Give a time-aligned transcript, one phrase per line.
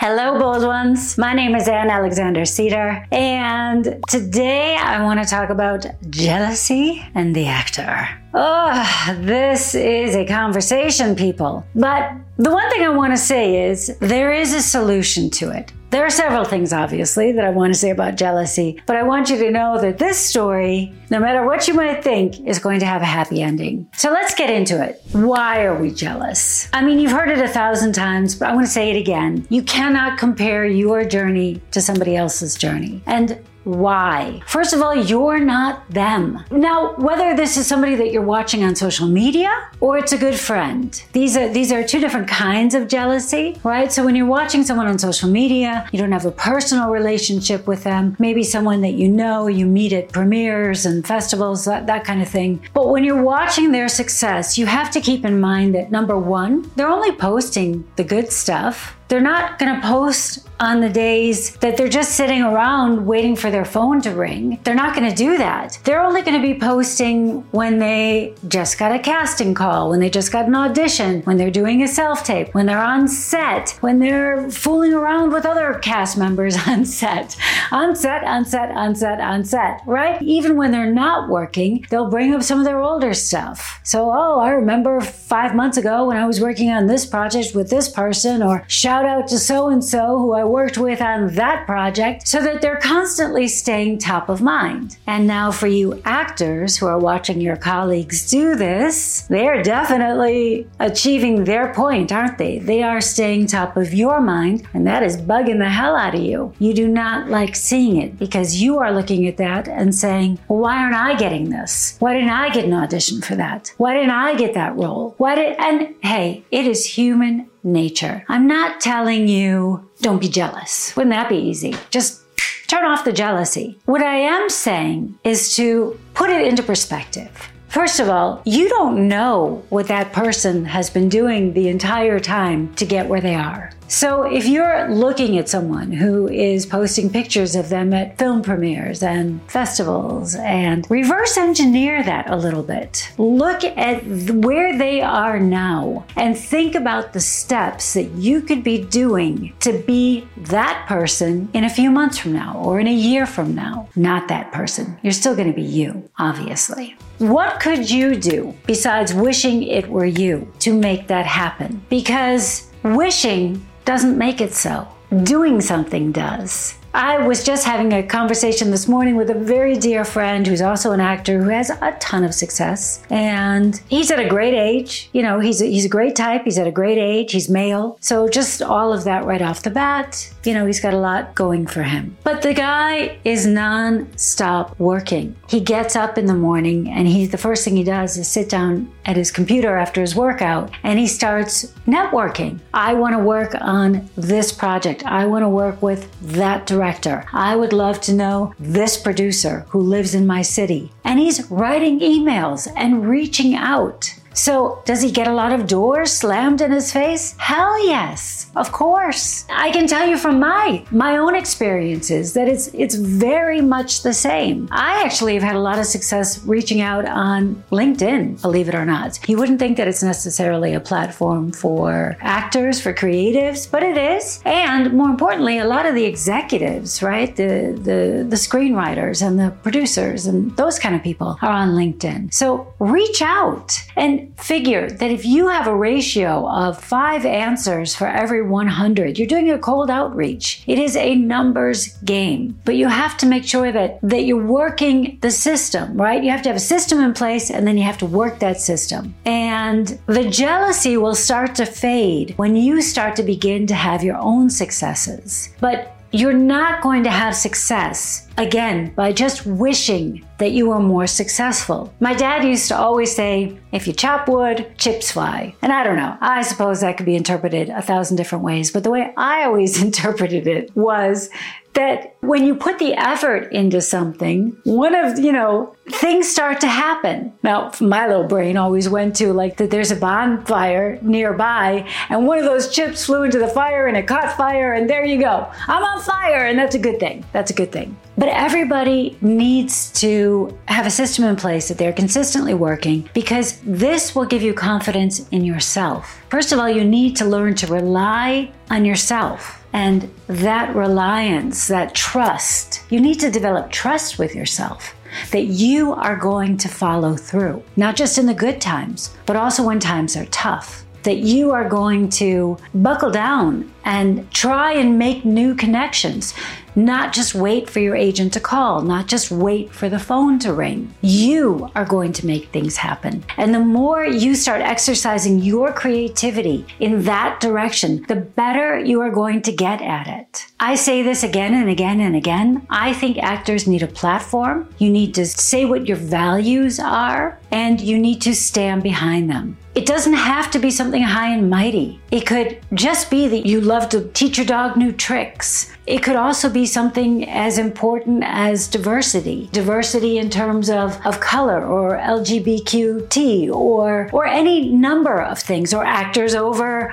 [0.00, 1.18] Hello, bold ones.
[1.18, 7.36] My name is Anne Alexander Sieder, and today I want to talk about jealousy and
[7.36, 8.08] the actor.
[8.32, 11.66] Oh, this is a conversation, people.
[11.74, 15.70] But the one thing I want to say is there is a solution to it.
[15.90, 19.28] There are several things, obviously, that I want to say about jealousy, but I want
[19.28, 22.86] you to know that this story, no matter what you might think, is going to
[22.86, 23.88] have a happy ending.
[23.96, 25.02] So let's get into it.
[25.10, 26.68] Why are we jealous?
[26.72, 29.44] I mean, you've heard it a thousand times, but I want to say it again.
[29.50, 33.02] You cannot compare your journey to somebody else's journey.
[33.06, 34.42] And why?
[34.46, 36.42] First of all, you're not them.
[36.50, 39.50] Now, whether this is somebody that you're watching on social media
[39.80, 43.92] or it's a good friend, these are these are two different kinds of jealousy, right?
[43.92, 47.84] So when you're watching someone on social media, you don't have a personal relationship with
[47.84, 52.22] them, maybe someone that you know, you meet at premieres and festivals, that, that kind
[52.22, 52.62] of thing.
[52.72, 56.70] But when you're watching their success, you have to keep in mind that number one,
[56.76, 58.96] they're only posting the good stuff.
[59.10, 63.50] They're not going to post on the days that they're just sitting around waiting for
[63.50, 64.60] their phone to ring.
[64.62, 65.78] They're not going to do that.
[65.84, 70.10] They're only going to be posting when they just got a casting call, when they
[70.10, 73.98] just got an audition, when they're doing a self tape, when they're on set, when
[73.98, 77.36] they're fooling around with other cast members on set,
[77.72, 80.20] on set, on set, on set, on set, right?
[80.22, 83.80] Even when they're not working, they'll bring up some of their older stuff.
[83.82, 87.70] So, oh, I remember five months ago when I was working on this project with
[87.70, 91.66] this person, or shout out to so and so who I worked with on that
[91.66, 94.96] project so that they're constantly staying top of mind.
[95.06, 100.66] And now, for you actors who are watching your colleagues do this, they are definitely
[100.78, 102.58] achieving their point, aren't they?
[102.58, 106.22] They are staying top of your mind, and that is bugging the hell out of
[106.22, 106.54] you.
[106.58, 110.60] You do not like seeing it because you are looking at that and saying, well,
[110.60, 111.96] why aren't I getting this?
[111.98, 113.72] Why didn't I get an audition for that?
[113.76, 115.14] Why didn't I get that role?
[115.18, 118.24] Why did, and hey, it is human nature.
[118.28, 120.94] I'm not telling you don't be jealous.
[120.96, 121.76] Wouldn't that be easy?
[121.90, 122.22] Just
[122.68, 123.78] turn off the jealousy.
[123.84, 127.30] What I am saying is to put it into perspective.
[127.68, 132.74] First of all, you don't know what that person has been doing the entire time
[132.74, 133.72] to get where they are.
[133.90, 139.02] So if you're looking at someone who is posting pictures of them at film premieres
[139.02, 146.06] and festivals and reverse engineer that a little bit, look at where they are now
[146.14, 151.64] and think about the steps that you could be doing to be that person in
[151.64, 153.88] a few months from now or in a year from now.
[153.96, 155.00] Not that person.
[155.02, 156.96] You're still going to be you, obviously.
[157.18, 161.84] What could you do besides wishing it were you to make that happen?
[161.90, 164.88] Because wishing doesn't make it so.
[165.24, 166.74] Doing something does.
[166.92, 170.90] I was just having a conversation this morning with a very dear friend who's also
[170.90, 173.02] an actor who has a ton of success.
[173.10, 175.08] And he's at a great age.
[175.12, 176.42] You know, he's a, he's a great type.
[176.44, 177.30] He's at a great age.
[177.30, 177.96] He's male.
[178.00, 181.34] So just all of that right off the bat, you know, he's got a lot
[181.36, 182.16] going for him.
[182.24, 185.36] But the guy is non-stop working.
[185.48, 188.48] He gets up in the morning and he the first thing he does is sit
[188.48, 192.58] down at his computer after his workout and he starts networking.
[192.74, 195.04] I want to work on this project.
[195.06, 197.26] I want to work with that director director.
[197.30, 200.90] I would love to know this producer who lives in my city.
[201.04, 204.14] And he's writing emails and reaching out.
[204.34, 207.34] So, does he get a lot of doors slammed in his face?
[207.38, 209.44] Hell yes, of course.
[209.50, 214.12] I can tell you from my my own experiences that it's it's very much the
[214.12, 214.68] same.
[214.70, 218.84] I actually have had a lot of success reaching out on LinkedIn, believe it or
[218.84, 219.18] not.
[219.28, 224.40] You wouldn't think that it's necessarily a platform for actors, for creatives, but it is.
[224.44, 227.34] And more importantly, a lot of the executives, right?
[227.34, 232.32] The the the screenwriters and the producers and those kind of people are on LinkedIn.
[232.32, 238.06] So, reach out and figure that if you have a ratio of five answers for
[238.06, 240.62] every 100, you're doing a cold outreach.
[240.66, 245.18] It is a numbers game, but you have to make sure that, that you're working
[245.20, 246.22] the system, right?
[246.22, 248.60] You have to have a system in place and then you have to work that
[248.60, 249.14] system.
[249.24, 254.16] And the jealousy will start to fade when you start to begin to have your
[254.16, 255.54] own successes.
[255.60, 261.06] But you're not going to have success again by just wishing that you were more
[261.06, 261.92] successful.
[262.00, 265.54] My dad used to always say, if you chop wood, chips fly.
[265.62, 268.82] And I don't know, I suppose that could be interpreted a thousand different ways, but
[268.82, 271.30] the way I always interpreted it was
[271.74, 276.66] that when you put the effort into something, one of, you know, things start to
[276.66, 277.32] happen.
[277.42, 282.38] Now, my little brain always went to like that there's a bonfire nearby and one
[282.38, 285.50] of those chips flew into the fire and it caught fire and there you go.
[285.66, 287.24] I'm on fire and that's a good thing.
[287.32, 287.96] That's a good thing.
[288.16, 294.14] But everybody needs to have a system in place that they're consistently working because this
[294.14, 296.20] will give you confidence in yourself.
[296.28, 301.94] First of all, you need to learn to rely on yourself And that reliance, that
[301.94, 304.94] trust, you need to develop trust with yourself
[305.32, 309.64] that you are going to follow through, not just in the good times, but also
[309.64, 310.84] when times are tough.
[311.02, 316.34] That you are going to buckle down and try and make new connections
[316.76, 320.52] not just wait for your agent to call, not just wait for the phone to
[320.52, 320.94] ring.
[321.00, 323.24] You are going to make things happen.
[323.36, 329.10] And the more you start exercising your creativity in that direction, the better you are
[329.10, 330.46] going to get at it.
[330.60, 332.66] I say this again and again and again.
[332.70, 334.72] I think actors need a platform.
[334.78, 339.56] You need to say what your values are and you need to stand behind them.
[339.74, 342.00] It doesn't have to be something high and mighty.
[342.10, 345.72] It could just be that you love to teach your dog new tricks.
[345.86, 349.48] It could also be something as important as diversity.
[349.52, 355.84] Diversity in terms of, of color or LGBTQT or or any number of things or
[355.84, 356.92] actors over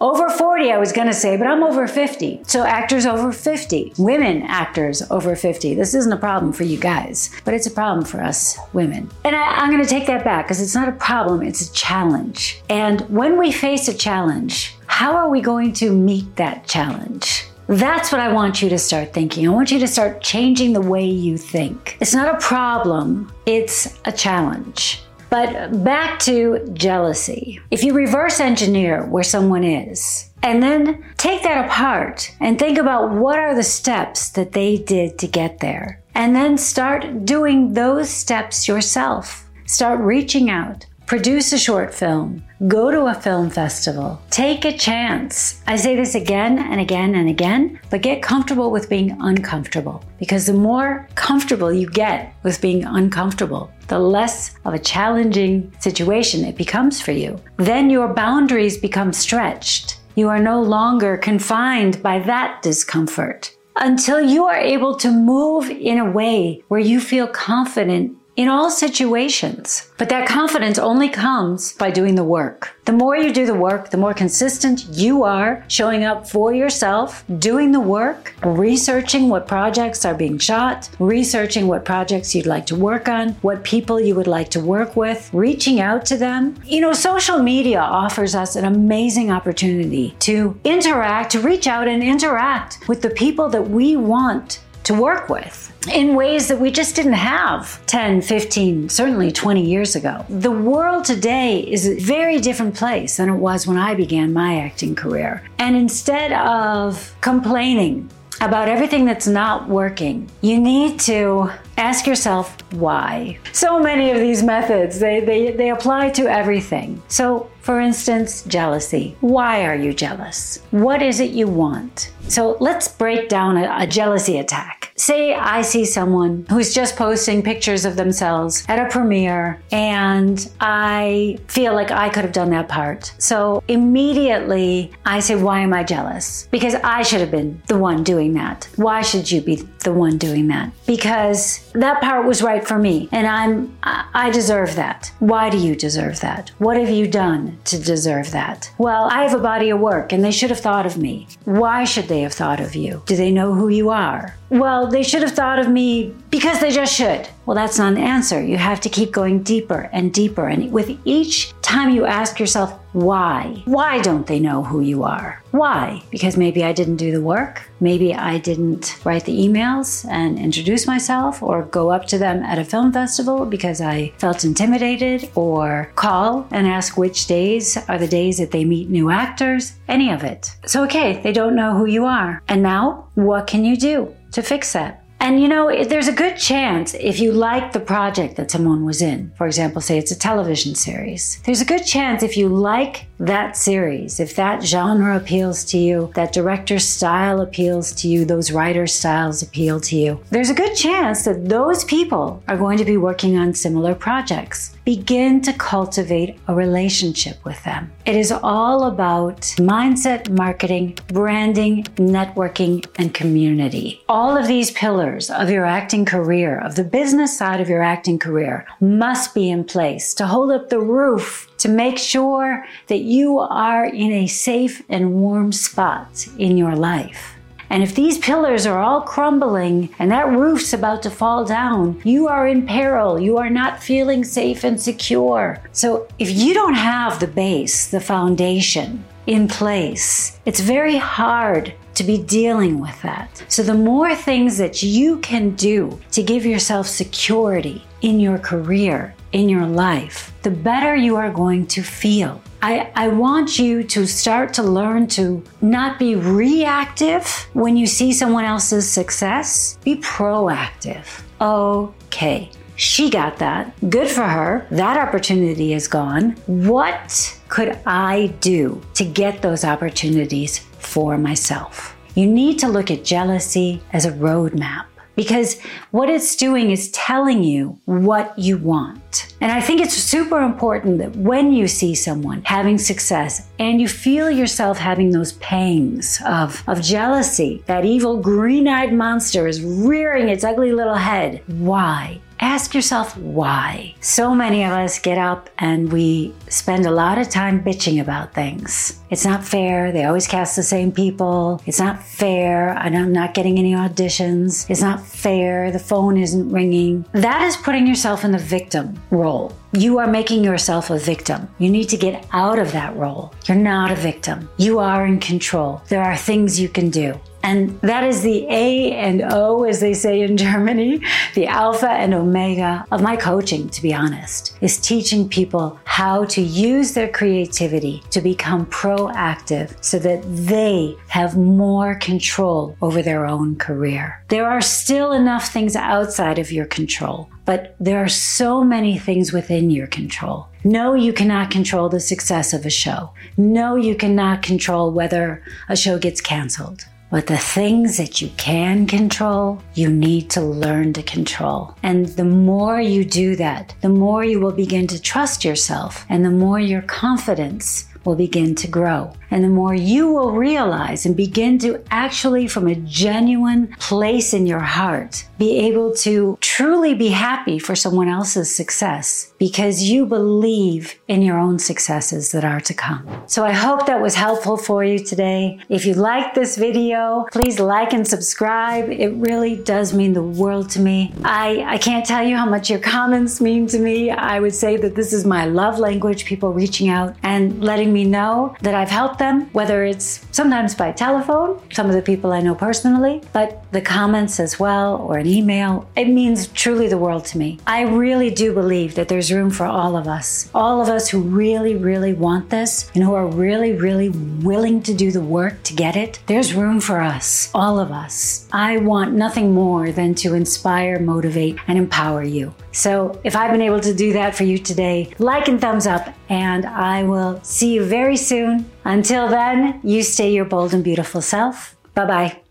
[0.00, 2.42] over 40, I was going to say, but I'm over 50.
[2.44, 5.74] So actors over 50, women actors over 50.
[5.74, 9.10] This isn't a problem for you guys, but it's a problem for us women.
[9.24, 11.72] And I, am going to take that back because it's not a problem, it's a
[11.72, 12.62] challenge.
[12.70, 17.46] And when we face a challenge, how are we going to meet that challenge?
[17.66, 19.46] That's what I want you to start thinking.
[19.48, 21.98] I want you to start changing the way you think.
[22.00, 25.02] It's not a problem, it's a challenge.
[25.30, 27.60] But back to jealousy.
[27.70, 33.12] If you reverse engineer where someone is, and then take that apart and think about
[33.12, 36.02] what are the steps that they did to get there.
[36.14, 39.48] And then start doing those steps yourself.
[39.66, 40.86] Start reaching out.
[41.08, 42.44] Produce a short film.
[42.66, 44.20] Go to a film festival.
[44.28, 45.62] Take a chance.
[45.66, 50.04] I say this again and again and again, but get comfortable with being uncomfortable.
[50.18, 56.44] Because the more comfortable you get with being uncomfortable, the less of a challenging situation
[56.44, 57.40] it becomes for you.
[57.56, 60.00] Then your boundaries become stretched.
[60.14, 65.96] You are no longer confined by that discomfort until you are able to move in
[65.96, 69.90] a way where you feel confident in all situations.
[69.98, 72.72] But that confidence only comes by doing the work.
[72.84, 77.24] The more you do the work, the more consistent you are showing up for yourself,
[77.40, 82.76] doing the work, researching what projects are being shot, researching what projects you'd like to
[82.76, 86.54] work on, what people you would like to work with, reaching out to them.
[86.64, 92.04] You know, social media offers us an amazing opportunity to interact, to reach out and
[92.04, 96.96] interact with the people that we want to work with in ways that we just
[96.96, 100.24] didn't have 10, 15, certainly 20 years ago.
[100.30, 104.60] The world today is a very different place than it was when I began my
[104.60, 105.42] acting career.
[105.58, 108.08] And instead of complaining
[108.40, 113.38] about everything that's not working, you need to ask yourself why.
[113.52, 117.02] So many of these methods, they, they, they apply to everything.
[117.08, 119.16] So, for instance, jealousy.
[119.20, 120.62] Why are you jealous?
[120.70, 122.10] What is it you want?
[122.28, 124.77] So let's break down a, a jealousy attack.
[124.98, 131.38] Say I see someone who's just posting pictures of themselves at a premiere and I
[131.46, 133.14] feel like I could have done that part.
[133.18, 136.48] So immediately I say, Why am I jealous?
[136.50, 138.68] Because I should have been the one doing that.
[138.74, 140.72] Why should you be the one doing that?
[140.84, 145.12] Because that part was right for me and I'm I deserve that.
[145.20, 146.50] Why do you deserve that?
[146.58, 148.72] What have you done to deserve that?
[148.78, 151.28] Well, I have a body of work and they should have thought of me.
[151.44, 153.04] Why should they have thought of you?
[153.06, 154.34] Do they know who you are?
[154.50, 157.28] Well, they should have thought of me because they just should.
[157.44, 158.42] Well, that's not an answer.
[158.42, 160.48] You have to keep going deeper and deeper.
[160.48, 163.62] And with each time you ask yourself, why?
[163.66, 165.42] Why don't they know who you are?
[165.50, 166.02] Why?
[166.10, 167.68] Because maybe I didn't do the work.
[167.80, 172.58] Maybe I didn't write the emails and introduce myself or go up to them at
[172.58, 178.08] a film festival because I felt intimidated or call and ask which days are the
[178.08, 179.74] days that they meet new actors.
[179.86, 180.56] Any of it.
[180.66, 182.42] So, okay, they don't know who you are.
[182.48, 184.14] And now, what can you do?
[184.32, 185.04] To fix that.
[185.28, 189.02] And you know, there's a good chance if you like the project that someone was
[189.02, 193.04] in, for example, say it's a television series, there's a good chance if you like
[193.20, 198.52] that series, if that genre appeals to you, that director's style appeals to you, those
[198.52, 202.84] writer styles appeal to you, there's a good chance that those people are going to
[202.84, 204.76] be working on similar projects.
[204.84, 207.92] Begin to cultivate a relationship with them.
[208.06, 214.00] It is all about mindset, marketing, branding, networking, and community.
[214.08, 218.18] All of these pillars of your acting career, of the business side of your acting
[218.18, 223.38] career, must be in place to hold up the roof to make sure that you
[223.38, 227.34] are in a safe and warm spot in your life.
[227.70, 232.28] And if these pillars are all crumbling and that roof's about to fall down, you
[232.28, 233.20] are in peril.
[233.20, 235.62] You are not feeling safe and secure.
[235.72, 240.40] So if you don't have the base, the foundation, in place.
[240.46, 243.44] It's very hard to be dealing with that.
[243.48, 249.14] So, the more things that you can do to give yourself security in your career,
[249.32, 252.40] in your life, the better you are going to feel.
[252.62, 258.12] I, I want you to start to learn to not be reactive when you see
[258.12, 261.06] someone else's success, be proactive.
[261.40, 263.74] Okay, she got that.
[263.90, 264.66] Good for her.
[264.70, 266.30] That opportunity is gone.
[266.46, 271.96] What could I do to get those opportunities for myself?
[272.14, 274.86] You need to look at jealousy as a roadmap
[275.18, 279.34] because what it's doing is telling you what you want.
[279.40, 283.88] And I think it's super important that when you see someone having success and you
[283.88, 290.28] feel yourself having those pangs of, of jealousy, that evil green eyed monster is rearing
[290.28, 291.42] its ugly little head.
[291.48, 292.20] Why?
[292.40, 293.94] Ask yourself why.
[294.00, 298.32] So many of us get up and we spend a lot of time bitching about
[298.32, 299.00] things.
[299.10, 299.90] It's not fair.
[299.90, 301.60] They always cast the same people.
[301.66, 302.70] It's not fair.
[302.78, 304.68] I'm not getting any auditions.
[304.70, 305.72] It's not fair.
[305.72, 307.04] The phone isn't ringing.
[307.12, 309.52] That is putting yourself in the victim role.
[309.72, 311.48] You are making yourself a victim.
[311.58, 313.34] You need to get out of that role.
[313.46, 314.48] You're not a victim.
[314.58, 315.82] You are in control.
[315.88, 317.18] There are things you can do.
[317.42, 321.00] And that is the A and O, as they say in Germany,
[321.34, 326.42] the alpha and omega of my coaching, to be honest, is teaching people how to
[326.42, 333.56] use their creativity to become proactive so that they have more control over their own
[333.56, 334.22] career.
[334.28, 339.32] There are still enough things outside of your control, but there are so many things
[339.32, 340.48] within your control.
[340.64, 343.12] No, you cannot control the success of a show.
[343.36, 346.84] No, you cannot control whether a show gets canceled.
[347.10, 351.74] But the things that you can control, you need to learn to control.
[351.82, 356.24] And the more you do that, the more you will begin to trust yourself and
[356.24, 359.12] the more your confidence will begin to grow.
[359.30, 364.46] And the more you will realize and begin to actually, from a genuine place in
[364.46, 370.98] your heart, be able to truly be happy for someone else's success because you believe
[371.06, 373.06] in your own successes that are to come.
[373.26, 375.60] So I hope that was helpful for you today.
[375.68, 378.90] If you liked this video, please like and subscribe.
[378.90, 381.12] It really does mean the world to me.
[381.24, 384.10] I, I can't tell you how much your comments mean to me.
[384.10, 388.04] I would say that this is my love language, people reaching out and letting me
[388.04, 392.40] know that I've helped them, whether it's sometimes by telephone, some of the people I
[392.40, 395.88] know personally, but the comments as well or an email.
[395.96, 397.58] It means truly the world to me.
[397.66, 401.20] I really do believe that there's room for all of us, all of us who
[401.20, 405.74] really, really want this and who are really, really willing to do the work to
[405.74, 406.20] get it.
[406.26, 408.48] There's room for us, all of us.
[408.52, 412.54] I want nothing more than to inspire, motivate, and empower you.
[412.72, 416.14] So if I've been able to do that for you today, like and thumbs up,
[416.28, 418.70] and I will see you very soon.
[418.88, 421.76] Until then, you stay your bold and beautiful self.
[421.94, 422.47] Bye bye.